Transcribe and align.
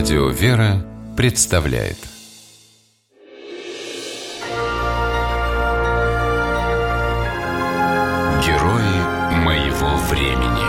Радио 0.00 0.30
«Вера» 0.30 0.82
представляет 1.14 1.98
Герои 8.42 9.44
моего 9.44 9.96
времени 10.08 10.64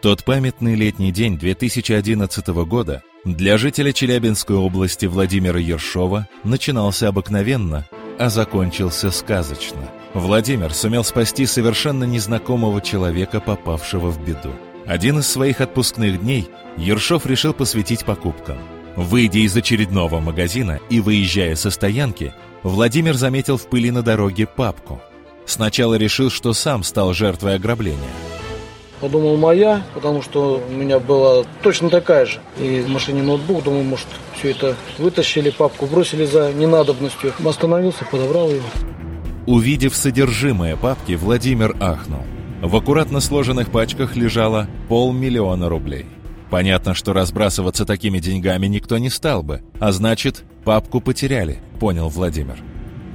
Тот 0.00 0.24
памятный 0.24 0.76
летний 0.76 1.10
день 1.10 1.36
2011 1.36 2.46
года 2.68 3.02
для 3.24 3.58
жителя 3.58 3.92
Челябинской 3.92 4.54
области 4.54 5.06
Владимира 5.06 5.58
Ершова 5.58 6.28
начинался 6.44 7.08
обыкновенно, 7.08 7.84
а 8.16 8.28
закончился 8.28 9.10
сказочно. 9.10 9.90
Владимир 10.14 10.72
сумел 10.72 11.02
спасти 11.02 11.46
совершенно 11.46 12.04
незнакомого 12.04 12.80
человека, 12.80 13.40
попавшего 13.40 14.08
в 14.08 14.24
беду. 14.24 14.52
Один 14.86 15.18
из 15.18 15.28
своих 15.28 15.60
отпускных 15.60 16.20
дней 16.20 16.50
Ершов 16.76 17.24
решил 17.24 17.54
посвятить 17.54 18.04
покупкам. 18.04 18.58
Выйдя 18.96 19.38
из 19.38 19.56
очередного 19.56 20.20
магазина 20.20 20.78
и 20.90 21.00
выезжая 21.00 21.56
со 21.56 21.70
стоянки, 21.70 22.34
Владимир 22.62 23.14
заметил 23.14 23.56
в 23.56 23.66
пыли 23.66 23.90
на 23.90 24.02
дороге 24.02 24.46
папку. 24.46 25.00
Сначала 25.46 25.94
решил, 25.94 26.30
что 26.30 26.52
сам 26.52 26.82
стал 26.82 27.12
жертвой 27.14 27.56
ограбления. 27.56 27.98
Подумал 29.00 29.36
моя, 29.36 29.82
потому 29.94 30.22
что 30.22 30.62
у 30.66 30.72
меня 30.72 30.98
была 30.98 31.44
точно 31.62 31.90
такая 31.90 32.26
же. 32.26 32.38
И 32.58 32.80
в 32.80 32.88
машине 32.88 33.22
ноутбук, 33.22 33.64
думаю, 33.64 33.84
может, 33.84 34.06
все 34.38 34.50
это 34.50 34.76
вытащили, 34.98 35.50
папку 35.50 35.86
бросили 35.86 36.24
за 36.24 36.52
ненадобностью. 36.52 37.32
Остановился, 37.44 38.04
подобрал 38.10 38.50
ее. 38.50 38.62
Увидев 39.46 39.94
содержимое 39.94 40.76
папки, 40.76 41.12
Владимир 41.12 41.76
ахнул. 41.80 42.22
В 42.64 42.74
аккуратно 42.76 43.20
сложенных 43.20 43.70
пачках 43.70 44.16
лежало 44.16 44.70
полмиллиона 44.88 45.68
рублей. 45.68 46.06
Понятно, 46.48 46.94
что 46.94 47.12
разбрасываться 47.12 47.84
такими 47.84 48.20
деньгами 48.20 48.66
никто 48.68 48.96
не 48.96 49.10
стал 49.10 49.42
бы, 49.42 49.60
а 49.80 49.92
значит, 49.92 50.44
папку 50.64 51.02
потеряли, 51.02 51.58
понял 51.78 52.08
Владимир. 52.08 52.56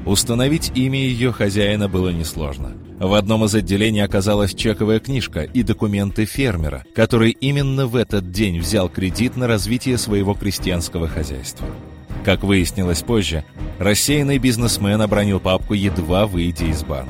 Установить 0.06 0.72
имя 0.76 1.00
ее 1.00 1.32
хозяина 1.32 1.90
было 1.90 2.10
несложно. 2.10 2.74
В 3.00 3.12
одном 3.16 3.44
из 3.46 3.56
отделений 3.56 4.04
оказалась 4.04 4.54
чековая 4.54 5.00
книжка 5.00 5.42
и 5.42 5.64
документы 5.64 6.26
фермера, 6.26 6.84
который 6.94 7.32
именно 7.32 7.88
в 7.88 7.96
этот 7.96 8.32
день 8.32 8.60
взял 8.60 8.88
кредит 8.88 9.36
на 9.36 9.48
развитие 9.48 9.98
своего 9.98 10.36
крестьянского 10.36 11.08
хозяйства. 11.08 11.66
Как 12.24 12.44
выяснилось 12.44 13.02
позже, 13.02 13.44
рассеянный 13.80 14.38
бизнесмен 14.38 15.02
обронил 15.02 15.40
папку, 15.40 15.74
едва 15.74 16.28
выйдя 16.28 16.66
из 16.66 16.84
банка. 16.84 17.10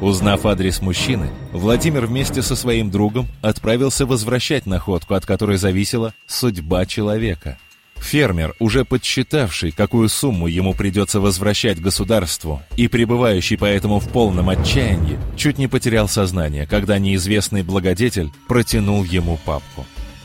Узнав 0.00 0.46
адрес 0.46 0.80
мужчины, 0.80 1.28
Владимир 1.52 2.06
вместе 2.06 2.40
со 2.40 2.56
своим 2.56 2.90
другом 2.90 3.28
отправился 3.42 4.06
возвращать 4.06 4.64
находку, 4.64 5.12
от 5.12 5.26
которой 5.26 5.58
зависела 5.58 6.14
судьба 6.26 6.86
человека. 6.86 7.58
Фермер, 7.96 8.54
уже 8.58 8.86
подсчитавший, 8.86 9.72
какую 9.72 10.08
сумму 10.08 10.46
ему 10.46 10.72
придется 10.72 11.20
возвращать 11.20 11.82
государству, 11.82 12.62
и 12.78 12.88
пребывающий 12.88 13.58
поэтому 13.58 14.00
в 14.00 14.08
полном 14.08 14.48
отчаянии, 14.48 15.18
чуть 15.36 15.58
не 15.58 15.68
потерял 15.68 16.08
сознание, 16.08 16.66
когда 16.66 16.98
неизвестный 16.98 17.62
благодетель 17.62 18.30
протянул 18.48 19.04
ему 19.04 19.38
папку. 19.44 19.84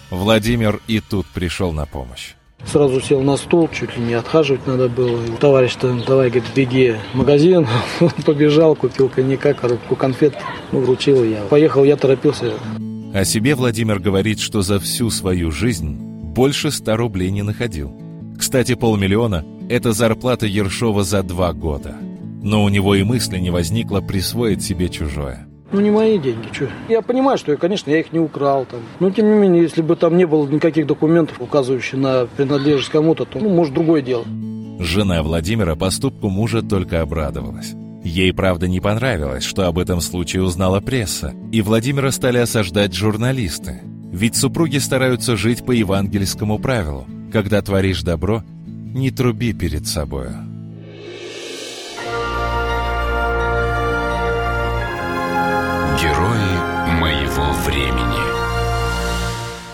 Владимир 0.09 0.79
и 0.87 1.01
тут 1.01 1.27
пришел 1.27 1.73
на 1.73 1.85
помощь. 1.85 2.35
Сразу 2.65 2.99
сел 2.99 3.21
на 3.21 3.37
стул, 3.37 3.69
чуть 3.71 3.95
ли 3.97 4.03
не 4.03 4.13
отхаживать 4.15 4.65
надо 4.65 4.89
было. 4.89 5.23
И 5.23 5.37
товарищ-то, 5.39 5.93
давай, 6.05 6.29
говорит, 6.29 6.49
беги 6.55 6.95
в 7.13 7.17
магазин. 7.17 7.67
Побежал, 8.25 8.75
купил 8.75 9.07
коньяка, 9.09 9.53
коробку 9.53 9.95
конфет, 9.95 10.35
ну, 10.71 10.79
вручил 10.79 11.23
я. 11.23 11.41
Поехал, 11.49 11.83
я 11.83 11.95
торопился. 11.95 12.53
О 13.13 13.23
себе 13.23 13.55
Владимир 13.55 13.99
говорит, 13.99 14.39
что 14.39 14.61
за 14.61 14.79
всю 14.79 15.09
свою 15.09 15.51
жизнь 15.51 15.95
больше 15.95 16.71
ста 16.71 16.97
рублей 16.97 17.31
не 17.31 17.43
находил. 17.43 17.93
Кстати, 18.37 18.75
полмиллиона– 18.75 19.45
это 19.69 19.93
зарплата 19.93 20.45
Ершова 20.45 21.03
за 21.03 21.23
два 21.23 21.53
года. 21.53 21.95
Но 22.43 22.63
у 22.63 22.69
него 22.69 22.93
и 22.95 23.03
мысли 23.03 23.37
не 23.37 23.51
возникло 23.51 24.01
присвоить 24.01 24.63
себе 24.63 24.89
чужое. 24.89 25.47
Ну, 25.75 25.81
не 25.81 25.91
мои 25.91 26.17
деньги, 26.17 26.47
что. 26.53 26.69
Я 26.87 27.01
понимаю, 27.01 27.37
что, 27.37 27.57
конечно, 27.57 27.91
я 27.91 27.99
их 27.99 28.13
не 28.13 28.19
украл 28.19 28.65
там. 28.65 28.79
Но, 29.01 29.11
тем 29.11 29.25
не 29.25 29.37
менее, 29.37 29.63
если 29.63 29.81
бы 29.81 29.97
там 29.97 30.15
не 30.15 30.25
было 30.25 30.47
никаких 30.47 30.87
документов, 30.87 31.41
указывающих 31.41 31.99
на 31.99 32.27
принадлежность 32.37 32.91
кому-то, 32.91 33.25
то, 33.25 33.39
ну, 33.39 33.49
может, 33.49 33.73
другое 33.73 34.01
дело. 34.01 34.23
Жена 34.79 35.21
Владимира 35.21 35.75
поступку 35.75 36.29
мужа 36.29 36.61
только 36.61 37.01
обрадовалась. 37.01 37.73
Ей, 38.05 38.31
правда, 38.33 38.69
не 38.69 38.79
понравилось, 38.79 39.43
что 39.43 39.67
об 39.67 39.77
этом 39.77 39.99
случае 39.99 40.43
узнала 40.43 40.79
пресса, 40.79 41.33
и 41.51 41.61
Владимира 41.61 42.09
стали 42.11 42.37
осаждать 42.37 42.93
журналисты. 42.93 43.81
Ведь 44.13 44.37
супруги 44.37 44.77
стараются 44.77 45.35
жить 45.35 45.65
по 45.65 45.71
евангельскому 45.71 46.57
правилу. 46.57 47.05
Когда 47.33 47.61
творишь 47.61 48.01
добро, 48.01 48.43
не 48.65 49.11
труби 49.11 49.51
перед 49.51 49.87
собою. 49.87 50.44
Герои 56.01 56.91
моего 56.99 57.53
времени 57.63 58.19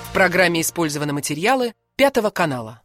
В 0.06 0.14
программе 0.14 0.62
использованы 0.62 1.14
материалы 1.14 1.74
Пятого 1.96 2.30
канала. 2.30 2.82